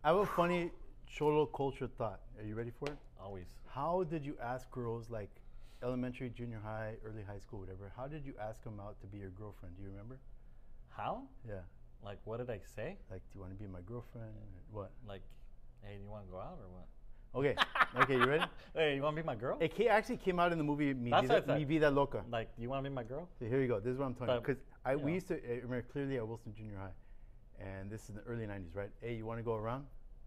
[0.05, 0.71] I have a funny
[1.09, 2.21] cholo culture thought.
[2.39, 2.97] Are you ready for it?
[3.21, 3.47] always.
[3.67, 5.31] How did you ask girls like
[5.83, 7.91] elementary, junior high, early high school, whatever?
[7.97, 9.77] How did you ask them out to be your girlfriend?
[9.77, 10.19] Do you remember?
[10.91, 11.23] How?
[11.49, 11.61] Yeah.
[12.05, 12.99] Like, what did I say?
[13.11, 14.29] Like, do you want to be my girlfriend?
[14.71, 14.91] What?
[15.09, 15.23] Like,
[15.83, 16.87] hey, do you want to go out or what?
[17.35, 17.57] Okay.
[18.01, 18.45] okay, you ready?
[18.77, 19.57] Hey, you want to be my girl?
[19.61, 21.59] It ca- actually came out in the movie Mi, That's Vida, what I said.
[21.59, 22.25] Mi Vida Loca.
[22.29, 23.29] Like, you want to be my girl?
[23.39, 23.79] So here you go.
[23.79, 24.41] This is what I'm telling you.
[24.41, 25.15] But, Because I you we know.
[25.15, 28.47] used to I remember clearly at Wilson Junior High, and this is in the early
[28.47, 28.91] '90s, right?
[29.01, 29.85] Hey, you want to go around?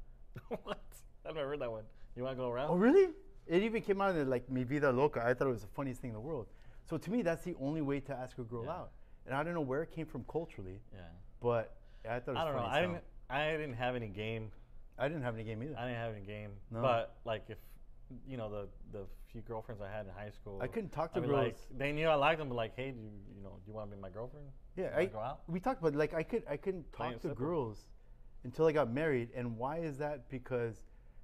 [0.63, 0.79] what?
[1.27, 1.83] I've never heard that one.
[2.15, 2.69] You want to go around?
[2.71, 3.09] Oh, really?
[3.47, 5.21] It even came out in like Mi Vida Loca.
[5.25, 6.47] I thought it was the funniest thing in the world.
[6.89, 8.71] So to me, that's the only way to ask a girl Yeah.
[8.71, 8.91] out.
[9.25, 11.01] And I don't know where it came from culturally, Yeah.
[11.41, 11.75] but
[12.09, 12.61] I thought it was I don't know.
[12.61, 13.03] funny I didn't.
[13.29, 14.51] I didn't have any game.
[14.97, 15.75] I didn't have any game either.
[15.77, 16.51] I didn't have any game.
[16.71, 16.81] No.
[16.81, 17.57] But like, if
[18.27, 21.19] you know the the few girlfriends I had in high school, I couldn't talk to
[21.19, 21.45] I'd be girls.
[21.45, 23.73] Like, they knew I liked them, but like, hey, do you, you know, do you
[23.73, 24.47] want to be my girlfriend?
[24.77, 25.41] yeah, I, go out?
[25.47, 27.45] we talked about like I could I couldn't talk to simple.
[27.45, 27.86] girls
[28.43, 29.29] until I got married.
[29.36, 30.29] And why is that?
[30.29, 30.75] Because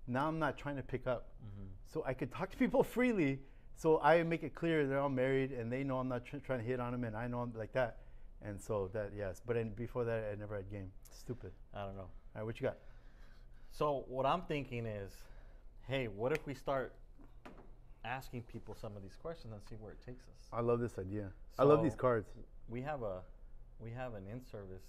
[0.08, 1.30] now I'm not trying to pick up.
[1.44, 1.68] Mm-hmm.
[1.86, 3.40] So I could talk to people freely.
[3.76, 6.60] So I make it clear they're all married and they know I'm not tr- trying
[6.60, 7.98] to hit on them and I know I'm like that.
[8.44, 10.92] And so that yes, but before that I never had game.
[11.12, 11.52] Stupid.
[11.74, 12.02] I don't know.
[12.02, 12.78] All right, what you got?
[13.74, 15.12] So what I'm thinking is,
[15.88, 16.94] hey, what if we start
[18.06, 20.36] asking people some of these questions and see where it takes us?
[20.54, 21.32] I love this idea.
[21.58, 22.30] I love these cards.
[22.70, 23.22] We have a,
[23.80, 24.84] we have an in-service.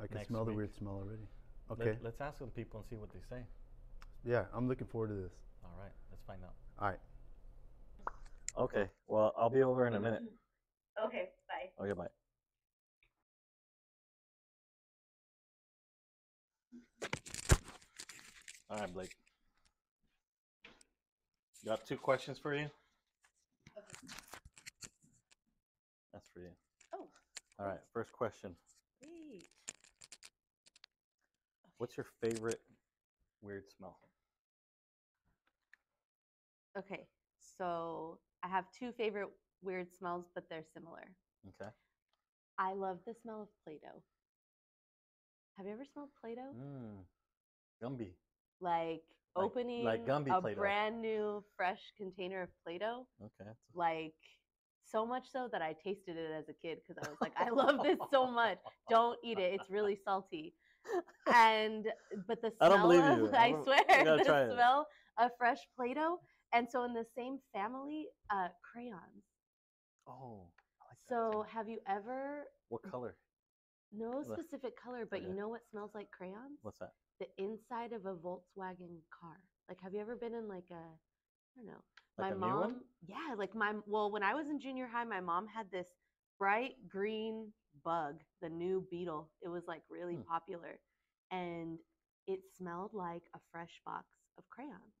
[0.00, 1.26] I can next smell the weird smell already.
[1.68, 1.98] Let- Okay.
[2.00, 3.42] let's ask some people and see what they say.
[4.24, 5.32] Yeah, I'm looking forward to this.
[5.64, 6.54] All right, let's find out.
[6.78, 7.00] All right.
[8.56, 8.88] Okay.
[9.08, 10.22] Well, I'll be over in a minute.
[11.04, 11.84] Okay, bye.
[11.84, 12.06] Okay, bye.
[18.68, 19.14] All right, Blake.
[21.62, 22.68] You got two questions for you.
[26.12, 26.50] That's for you.
[26.94, 27.08] Oh,
[27.58, 28.56] All right, first question.
[29.02, 29.46] great.
[31.78, 32.60] What's your favorite
[33.42, 33.98] weird smell?
[36.78, 37.06] Okay,
[37.58, 39.28] so I have two favorite
[39.62, 41.10] weird smells, but they're similar.
[41.48, 41.70] Okay.
[42.58, 44.02] I love the smell of Play Doh.
[45.56, 46.52] Have you ever smelled Play Doh?
[46.54, 47.04] Mm.
[47.82, 48.12] Gumby.
[48.60, 49.02] Like
[49.34, 50.58] Like- opening like Gumby a Play-Doh.
[50.60, 53.06] brand new, fresh container of Play Doh.
[53.22, 53.50] Okay.
[53.74, 54.14] Like,
[54.84, 57.50] so much so that I tasted it as a kid because I was like, I
[57.50, 58.58] love this so much.
[58.88, 59.52] Don't eat it.
[59.60, 60.54] It's really salty.
[61.34, 61.86] And
[62.28, 63.30] but the I smell don't believe of you.
[63.32, 64.52] I I swear the try it.
[64.52, 64.86] smell
[65.18, 66.20] of fresh Play-Doh.
[66.52, 69.24] And so in the same family, uh, crayons.
[70.06, 70.46] Oh.
[70.88, 73.16] Like So have you ever what color?
[73.92, 76.58] No specific color, but you know what smells like crayons?
[76.62, 76.92] What's that?
[77.18, 79.38] The inside of a Volkswagen car.
[79.68, 81.82] Like, have you ever been in like a, I don't know,
[82.18, 82.74] Like my a new one?
[82.74, 82.84] mom?
[83.06, 85.88] Yeah, like my well, when I was in junior high, my mom had this
[86.38, 87.52] bright green
[87.84, 89.30] bug, the new Beetle.
[89.42, 90.26] It was like really Hmm.
[90.28, 90.80] popular,
[91.30, 91.78] and
[92.26, 94.06] it smelled like a fresh box
[94.38, 94.94] of crayons.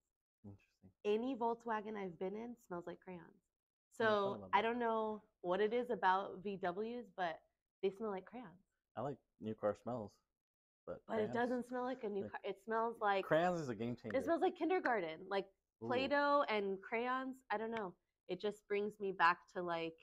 [0.44, 0.90] Interesting.
[1.04, 3.42] Any Volkswagen I've been in smells like crayons.
[3.90, 7.40] So I don't know what it is about VWs, but
[7.82, 8.64] they smell like crayons.
[8.96, 10.12] I like new car smells,
[10.86, 12.40] but But it doesn't smell like a new like- car.
[12.44, 14.16] It smells like Crayons is a game changer.
[14.18, 15.46] it smells like kindergarten, like
[15.82, 15.88] Ooh.
[15.88, 17.36] Play-Doh and crayons.
[17.50, 17.94] I don't know.
[18.28, 19.94] It just brings me back to like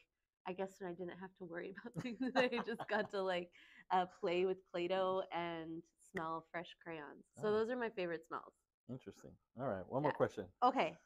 [0.46, 2.32] I guess when I didn't have to worry about things.
[2.36, 3.50] I just got to like
[3.91, 7.24] uh, play with Play-Doh and smell fresh crayons.
[7.41, 7.52] So Oh.
[7.52, 8.54] those are my favorite smells.
[8.89, 9.32] Interesting.
[9.60, 10.17] All right, one more Yeah.
[10.17, 10.46] question.
[10.62, 10.98] Okay.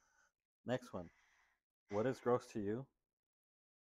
[0.65, 1.09] Next one.
[1.91, 2.85] What is gross to you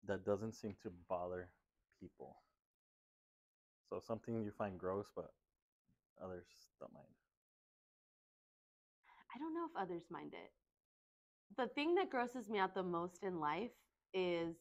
[0.05, 1.49] that doesn't seem to bother
[1.99, 2.35] people?
[3.89, 5.29] So something you find gross, but
[6.21, 6.45] others
[6.79, 7.07] don't mind.
[9.35, 10.51] I don't know if others mind it.
[11.57, 13.71] The thing that grosses me out the most in life
[14.13, 14.55] is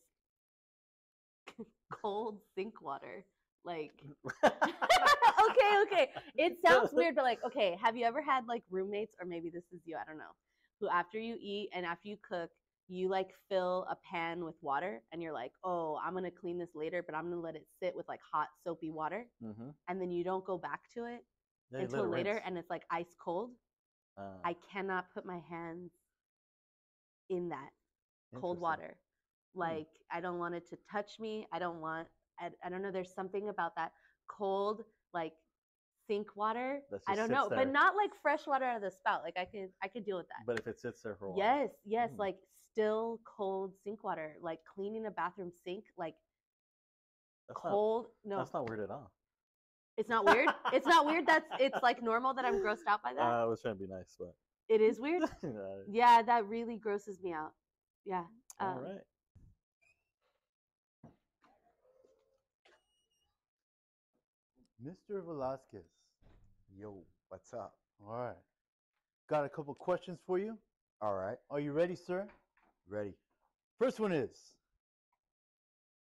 [1.92, 3.24] cold sink water.
[3.64, 3.92] Like
[4.44, 6.10] okay, okay.
[6.36, 9.64] It sounds weird, but like, okay, have you ever had like roommates, or maybe this
[9.72, 10.34] is you, I don't know,
[10.80, 12.50] who after you eat and after you cook,
[12.88, 16.70] you like fill a pan with water and you're like, oh, I'm gonna clean this
[16.74, 19.70] later, but I'm gonna let it sit with like hot soapy water, mm-hmm.
[19.88, 21.24] and then you don't go back to it
[21.72, 22.42] Yeah, until later, rinse.
[22.46, 23.50] and it's like ice cold.
[24.18, 25.90] Uh, I cannot put my hands
[27.30, 27.70] in that
[28.40, 28.96] cold water.
[29.54, 31.46] Like I don't want it to touch me.
[31.52, 32.08] I don't want.
[32.40, 32.90] I, I don't know.
[32.90, 33.92] There's something about that
[34.28, 34.82] cold
[35.12, 35.32] like
[36.06, 36.80] sink water.
[37.06, 37.58] I don't know, there.
[37.58, 39.22] but not like fresh water out of the spout.
[39.22, 40.46] Like I could I could deal with that.
[40.46, 41.38] But if it sits there for a while.
[41.38, 42.18] yes, yes, Mm.
[42.18, 42.36] like
[42.72, 44.36] still cold sink water.
[44.40, 45.84] Like cleaning a bathroom sink.
[45.96, 46.14] Like
[47.48, 48.06] that's cold.
[48.24, 49.10] Not, no, That's not weird at all.
[50.02, 50.48] It's not weird.
[50.72, 51.26] it's not weird.
[51.26, 53.22] That's it's like normal that I'm grossed out by that.
[53.22, 54.34] Uh, I was trying to be nice, but.
[54.68, 55.22] it is weird.
[55.88, 57.52] Yeah, that really grosses me out.
[58.04, 58.24] Yeah.
[58.58, 59.00] all um, right.
[64.84, 65.24] Mr.
[65.24, 65.86] Velasquez.
[66.76, 66.96] Yo,
[67.28, 67.76] what's up?
[68.04, 68.34] All right.
[69.30, 70.58] Got a couple questions for you.
[71.00, 72.26] All right, Are you ready, sir?
[72.88, 73.14] ready.
[73.78, 74.36] First one is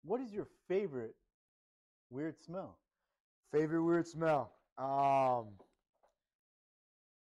[0.03, 1.15] What is your favorite
[2.09, 2.77] weird smell?
[3.53, 4.51] Favorite weird smell.
[4.79, 5.49] Um,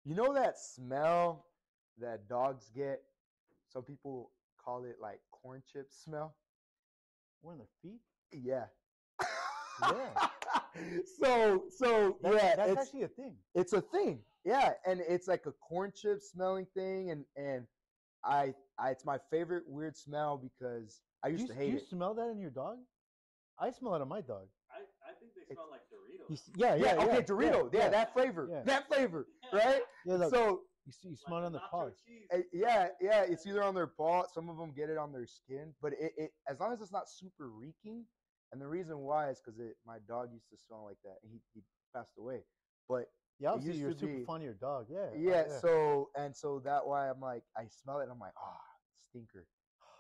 [0.05, 1.47] you know that smell
[1.99, 3.03] that dogs get?
[3.69, 4.31] Some people
[4.65, 6.37] call it like corn chip smell.
[7.41, 8.01] What on their feet?
[8.33, 8.67] Yeah.
[9.93, 10.29] Yeah.
[11.21, 13.35] so so That's, yeah, that's it's actually a thing.
[13.57, 14.21] it's a thing.
[14.45, 17.67] Yeah, and it's like a corn chip smelling thing, and and
[18.25, 21.81] I, I it's my favorite weird smell because I used you, to hate you it.
[21.81, 22.77] You smell that in your dog?
[23.59, 24.47] I smell it on my dog.
[25.51, 26.31] I, I they smell like Doritos.
[26.31, 27.75] You yeah, yeah, yeah, okay, yeah, Dorito.
[27.75, 28.49] Yeah, that flavor.
[28.51, 28.63] yeah.
[28.65, 29.83] That flavor, right?
[30.07, 31.95] Yeah, look, so you, see, you smell it on the paws.
[32.33, 34.25] Uh, yeah, yeah, it's either on their paw.
[34.33, 36.93] Some of them get it on their skin, but it, it as long as it's
[36.93, 38.05] not super reeking.
[38.53, 41.41] And the reason why is because my dog used to smell like that, and he,
[41.55, 41.63] he
[41.95, 42.45] passed away.
[42.89, 43.07] But
[43.41, 44.87] Yeah, obviously you're to super be- fond of your dog.
[44.91, 45.11] Yeah.
[45.11, 48.37] uh, yeah, so and so that why I'm like I smell it, and I'm like,
[48.39, 48.61] ah,
[49.11, 49.47] stinker.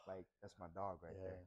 [0.07, 1.29] Like that's my dog right yeah.
[1.29, 1.39] there.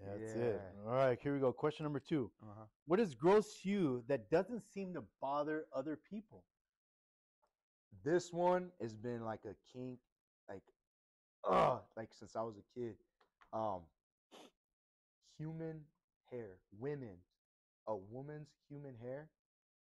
[0.00, 0.60] Yeah, that's it.
[0.86, 1.52] All right, here we go.
[1.52, 2.30] Question number two.
[2.42, 2.64] Uh-huh.
[2.86, 6.44] What is gross to you that doesn't seem to bother other people?
[8.04, 9.98] This one has been like a kink,
[10.48, 10.62] like,
[11.48, 12.94] uh, like since I was a kid.
[13.52, 13.80] Um,
[15.36, 15.80] human
[16.30, 17.16] hair, women,
[17.88, 19.28] a woman's human hair,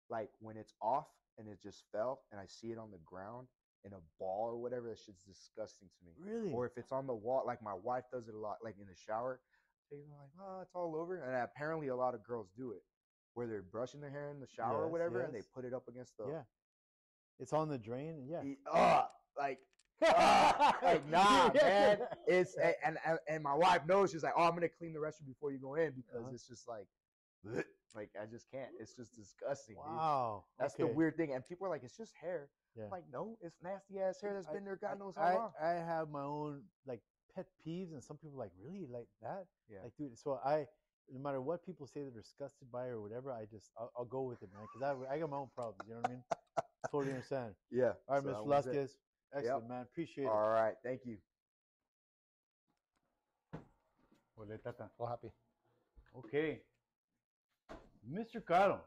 [0.10, 3.48] like when it's off and it just fell, and I see it on the ground
[3.86, 6.14] in a ball or whatever, that shit's disgusting to me.
[6.32, 6.52] Really?
[6.52, 8.86] Or if it's on the wall, like my wife does it a lot, like in
[8.88, 9.40] the shower.
[9.92, 12.82] They're like, oh, it's all over, and apparently a lot of girls do it,
[13.34, 15.74] where they're brushing their hair in the shower or Yes, whatever, and they put it
[15.74, 16.42] up against the yeah.
[17.40, 18.16] It's on the drain.
[18.16, 18.44] and Yeah.
[18.44, 19.06] E- Ugh,
[19.38, 19.60] like,
[20.06, 22.00] ugh, like nah, man.
[22.28, 24.12] It's and, and and my wife knows.
[24.12, 26.32] She's like, oh, I'm gonna clean the restroom before you go in because Uh-huh.
[26.34, 26.88] it's just like,
[27.94, 28.70] like I just can't.
[28.80, 29.76] It's just disgusting.
[29.76, 29.86] dude.
[29.86, 30.46] Wow.
[30.60, 31.34] That's the weird thing.
[31.34, 32.50] And people are like, it's just hair.
[32.76, 32.86] Yeah.
[32.86, 35.22] I'm like, no, it's nasty ass hair that's I- been there God I- knows how
[35.24, 35.52] I, long.
[35.62, 37.02] I have my own like
[37.36, 39.46] pet peeves, and some people are like really like that.
[39.70, 39.80] Yeah.
[39.84, 40.18] Like, dude.
[40.18, 40.66] So I,
[41.12, 44.24] no matter what people say they're disgusted by or whatever, I just I'll, I'll go
[44.24, 45.82] with it, man, because I I got my own problems.
[45.88, 46.24] You know what I mean?
[46.92, 47.54] totally understand.
[47.72, 47.92] yeah.
[48.08, 48.70] All right, so Miss that was it.
[48.72, 48.98] Velasquez.
[49.36, 49.82] Excellent, man.
[49.82, 50.30] Appreciate it.
[50.30, 51.18] All right, thank you.
[54.80, 54.92] it.
[55.00, 55.30] All happy.
[56.18, 56.62] Okay.
[58.10, 58.44] Mr.
[58.46, 58.82] Caro,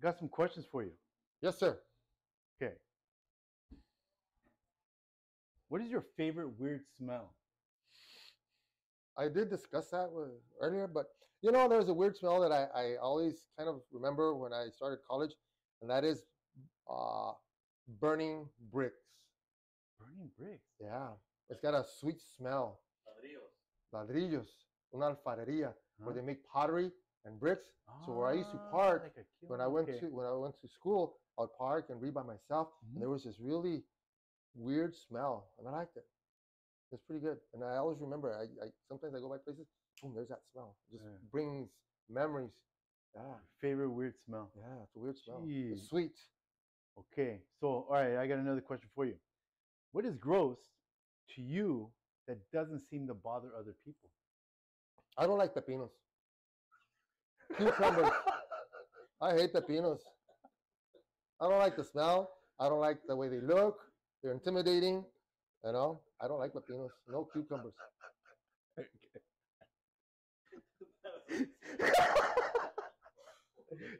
[0.00, 0.92] got some questions for you.
[1.42, 1.78] Yes, sir.
[2.62, 2.74] Okay.
[5.74, 7.34] What is your favorite weird smell?
[9.18, 11.06] I did discuss that with earlier, but
[11.42, 14.68] you know, there's a weird smell that I, I always kind of remember when I
[14.68, 15.32] started college,
[15.82, 16.22] and that is
[16.88, 17.32] uh,
[18.00, 19.02] burning bricks.
[19.98, 20.62] Burning bricks.
[20.80, 21.08] Yeah,
[21.50, 22.78] it's got a sweet smell.
[23.08, 23.50] Ladrillos,
[23.92, 24.46] Ladrillos.
[24.94, 26.92] una alfarería, where they make pottery
[27.24, 27.66] and bricks.
[28.06, 29.98] So where I used to park, Ah, like when I went okay.
[29.98, 32.94] to when I went to school, I would park and read by myself, Mhm.
[32.94, 33.82] and there was this really
[34.54, 36.04] weird smell, and I liked it.
[36.92, 38.32] It's pretty good, and I always remember.
[38.34, 39.66] I, I sometimes I go by places,
[40.02, 40.76] boom, there's that smell.
[40.88, 41.18] It just Yeah.
[41.32, 41.68] brings
[42.08, 42.52] memories.
[43.16, 43.22] Yeah,
[43.60, 44.50] favorite weird smell.
[44.56, 45.42] yeah, it's a weird smell.
[45.46, 45.72] Jeez.
[45.72, 46.16] It's sweet.
[46.98, 49.14] Okay, so all right, I got another question for you.
[49.92, 50.58] What is gross
[51.34, 51.90] to you
[52.28, 54.10] that doesn't seem to bother other people?
[55.16, 55.90] I don't like pepinos.
[57.56, 58.10] Cucumbers.
[59.20, 60.00] I hate pepinos.
[61.40, 62.30] I don't like the smell.
[62.58, 63.78] I don't like the way they look.
[64.24, 65.04] They're intimidating.
[65.64, 66.88] You know, I don't like pepinos.
[67.10, 67.74] No cucumbers.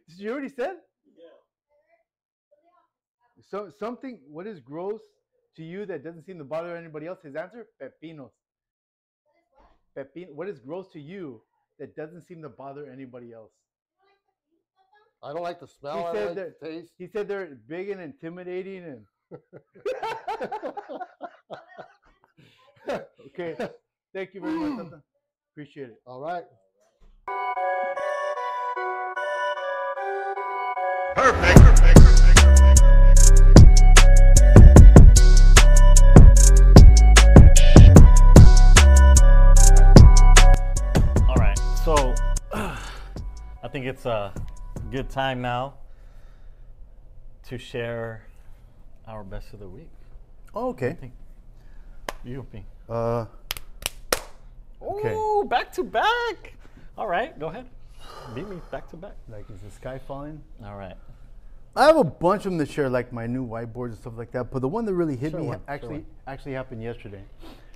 [0.09, 0.77] Did you already said?
[1.17, 1.25] Yeah.
[3.51, 4.19] So something.
[4.27, 5.03] What is gross
[5.57, 7.19] to you that doesn't seem to bother anybody else?
[7.23, 8.31] His answer: pepinos.
[9.95, 10.29] Pepin.
[10.35, 11.43] What is gross to you
[11.79, 13.53] that doesn't seem to bother anybody else?
[15.23, 15.99] I don't like the smell.
[15.99, 16.93] He I said like that- the taste.
[16.97, 19.05] He said they're big and intimidating and.
[23.27, 23.57] Okay.
[24.13, 24.85] Thank you very much.
[24.85, 25.03] Tata.
[25.53, 26.03] Appreciate it.
[26.07, 26.45] All right.
[41.27, 42.15] All right, so
[42.53, 44.33] I think it's a
[44.91, 45.75] good time now
[47.45, 48.27] to share
[49.07, 49.89] our best of the week.
[50.55, 50.97] Oh, okay.
[52.25, 52.65] You, me.
[52.89, 53.27] Uh,
[54.83, 55.13] Okay.
[55.17, 56.53] Oh, back to back.
[56.99, 57.67] All right, go ahead.
[58.35, 59.15] Beat me back to back.
[59.31, 60.43] like, is the sky falling?
[60.63, 60.95] All right.
[61.75, 64.31] I have a bunch of them to share, like my new whiteboards and stuff like
[64.33, 64.51] that.
[64.51, 66.07] But the one that really hit Share me one, actually one.
[66.27, 67.23] actually happened yesterday.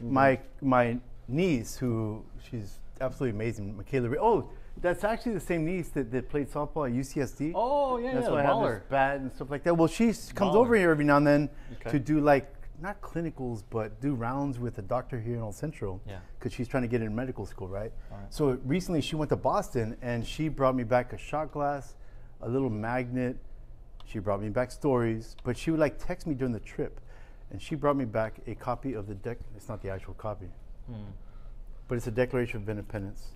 [0.02, 4.14] My my niece, who she's absolutely amazing, Michaela.
[4.20, 7.52] Oh, that's actually the same niece that, that played softball at UCSD.
[7.54, 9.74] Oh yeah, that's yeah, why I have this bat and stuff like that.
[9.76, 10.54] Well, she comes Baller.
[10.56, 11.90] over here every now and then Okay.
[11.90, 16.00] to do like not clinicals, but do rounds with a doctor here in Old Central.
[16.06, 16.18] Yeah.
[16.38, 17.92] Because she's trying to get in medical school, right?
[18.12, 18.32] Alright.
[18.32, 21.96] So recently she went to Boston and she brought me back a shot glass,
[22.40, 23.36] a little magnet.
[24.06, 26.98] She brought me back stories, but she would like text me during the trip,
[27.50, 29.36] and she brought me back a copy of the dec.
[29.56, 30.48] It's not the actual copy,
[30.88, 30.94] Hmm.
[31.88, 33.32] but it's a Declaration of Independence.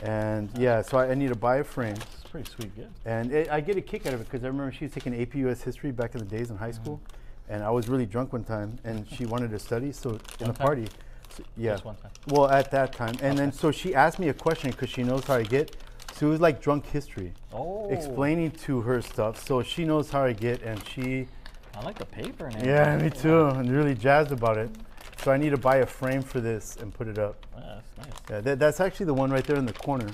[0.00, 1.94] And yeah, so I, I need to buy a frame.
[1.94, 2.90] It's a pretty sweet gift.
[3.04, 5.20] And it, I get a kick out of it because I remember she was taking
[5.20, 7.52] AP US history back in the days in high school, mm-hmm.
[7.54, 9.92] and I was really drunk one time, and she wanted to study.
[9.92, 10.86] So in a party,
[11.28, 11.72] so- yeah.
[11.72, 12.10] Just one time.
[12.28, 15.24] Well, at that time, and then so she asked me a question because she knows
[15.24, 15.76] how I get.
[16.14, 17.88] So it was like drunk history, Oh.
[17.90, 19.44] explaining to her stuff.
[19.46, 21.26] So she knows how I get, and she,
[21.74, 23.46] I like the paper and yeah, me too.
[23.46, 24.70] I'm really jazzed about it.
[25.18, 27.46] So I need to buy a frame for this and put it up.
[27.56, 28.20] Yeah, that's nice.
[28.30, 30.08] Yeah, that, that's actually the one right there in the corner.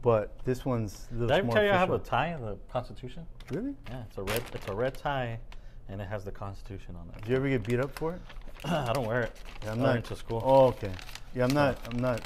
[0.00, 2.40] But this one's a little Did I more tell you I have a tie in
[2.40, 3.24] the Constitution?
[3.50, 3.74] Really?
[3.88, 4.42] Yeah, it's a red.
[4.54, 5.38] It's a red tie,
[5.88, 7.22] and it has the Constitution on it.
[7.22, 8.20] Did you ever get beat up for it?
[8.64, 9.32] I don't wear it.
[9.64, 10.42] Yeah, I'm not into school.
[10.44, 10.90] Oh, okay.
[11.34, 11.78] Yeah, I'm not.
[11.90, 12.20] I'm not.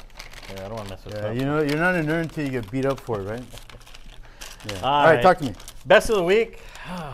[0.49, 1.35] Yeah, I don't want to mess with Yeah, stuff.
[1.35, 3.43] you know, you're not a nerd until you get beat up for it, right?
[4.67, 4.79] Yeah.
[4.81, 5.21] All All right, right.
[5.21, 5.53] talk to me.
[5.85, 6.59] Best of the week.
[6.87, 7.13] I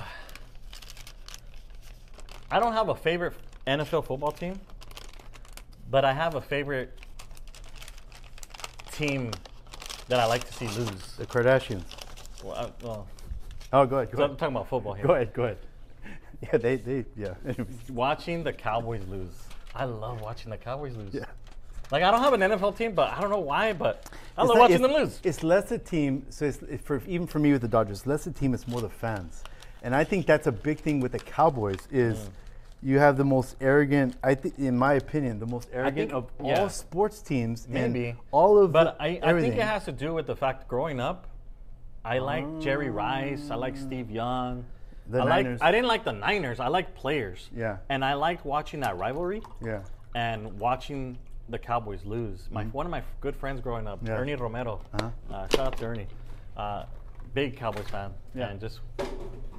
[2.60, 3.34] don't have a favorite
[3.68, 4.60] NFL football team,
[5.90, 6.98] but I have a favorite
[8.92, 9.32] team
[10.08, 11.14] that I like to see lose.
[11.18, 11.84] The Kardashians.
[12.44, 13.08] Well, I, well
[13.72, 14.12] Oh, go ahead.
[14.12, 15.08] Go so I'm talking about football here.
[15.08, 15.34] Go ahead.
[15.34, 15.58] Go ahead.
[16.52, 17.36] Yeah, they, they, yeah.
[17.90, 19.32] Watching the Cowboys lose.
[19.74, 21.14] I love watching the Cowboys lose.
[21.14, 21.24] Yeah.
[21.90, 24.50] Like I don't have an NFL team, but I don't know why, but I It's
[24.50, 25.22] love not- watching them lose.
[25.24, 26.26] It's less a team.
[26.30, 28.54] So it's, for even for me with the Dodgers, less a team.
[28.54, 29.42] It's more the fans,
[29.84, 32.18] and I think that's a big thing with the Cowboys is.
[32.18, 32.30] Mm.
[32.84, 36.30] You have the most arrogant, I think, in my opinion, the most arrogant think- of
[36.46, 36.60] yeah.
[36.62, 37.68] all sports teams.
[37.70, 38.16] Maybe.
[38.32, 39.52] all of But the, I, I everything.
[39.52, 41.28] think it has to do with the fact growing up,
[42.04, 44.66] I like Jerry Rice, I like Steve Young.
[45.10, 45.60] The I Niners.
[45.62, 46.60] I didn't like the Niners.
[46.62, 47.50] I like players.
[47.56, 47.78] Yeah.
[47.90, 49.82] And I liked watching that rivalry Yeah.
[50.16, 51.18] and watching
[51.50, 52.48] the Cowboys lose.
[52.52, 54.08] My one of my good friends growing up, Mm-hmm.
[54.08, 54.14] Yeah.
[54.18, 54.80] Ernie Romero.
[54.94, 55.10] Uh-huh.
[55.34, 56.08] Uh, shout out to Ernie.
[56.56, 56.84] Uh,
[57.34, 58.12] big Cowboys fan.
[58.34, 58.48] Yeah.
[58.50, 58.80] And just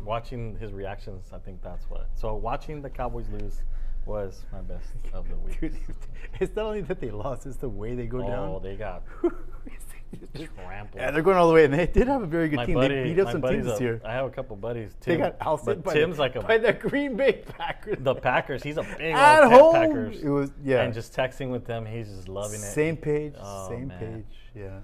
[0.04, 2.08] watching his reactions, I think that's what.
[2.14, 3.62] So watching the Cowboys lose
[4.06, 5.60] was my best of the week.
[5.60, 5.76] Dude,
[6.40, 8.62] it's not only that they lost; it's the way they go oh, down.
[8.62, 9.02] they got
[10.54, 11.00] Trampled.
[11.00, 12.74] Yeah, they're going all the way, and they did have a very good my team.
[12.76, 14.00] buddy, they beat up some teams this year.
[14.04, 14.92] I have a couple buddies.
[15.00, 17.96] They Tim, got ousted by, Tim's the, like a by the Green Bay Packers.
[18.00, 18.62] the Packers.
[18.62, 20.22] He's a big At home, Packers.
[20.22, 20.82] it was yeah.
[20.82, 22.62] And just texting with them, he's just loving it.
[22.62, 23.98] same page, Oh, same man.
[23.98, 24.38] page.
[24.54, 24.78] Yeah.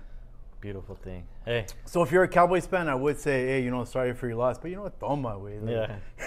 [0.60, 1.24] Beautiful thing.
[1.44, 4.26] Hey, So if you're a Cowboys fan, I would say, hey, you know, sorry for
[4.28, 4.98] your loss, but you know what?
[5.00, 5.58] Throw 'em my way.
[5.58, 5.70] like-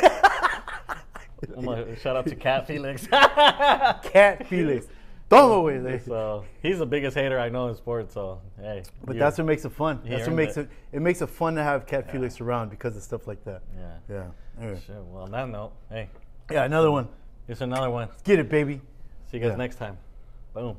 [0.02, 0.10] yeah.
[1.58, 3.06] I'm gonna shout out to Cat Felix.
[3.08, 4.88] Cat Felix.
[5.30, 5.80] Throw 'em away.
[5.80, 8.14] like- so he's the biggest hater I know in sports.
[8.16, 10.00] So hey, But that's what makes it fun.
[10.06, 10.62] That's what makes it.
[10.92, 10.98] it.
[10.98, 13.62] It makes it fun to have Cat Felix around because of stuff like that.
[13.78, 13.92] yeah.
[14.10, 14.24] Yeah.
[14.62, 14.80] Anyway.
[14.86, 15.02] Sure.
[15.04, 16.10] Well, on that note, hey,
[16.50, 16.64] Yeah.
[16.64, 17.08] Another one.
[17.46, 18.08] here's another one.
[18.10, 18.82] Let's get it, baby.
[19.30, 19.58] See you guys Yeah.
[19.58, 19.98] next time.
[20.54, 20.78] Boom.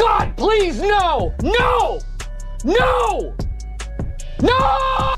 [0.00, 1.34] God, please, no!
[1.42, 2.00] No!
[2.64, 3.34] No!
[4.40, 5.14] No!